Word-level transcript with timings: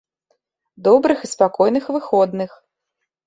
Добрых 0.87 1.19
і 1.27 1.29
спакойных 1.33 1.85
выходных! 1.99 2.51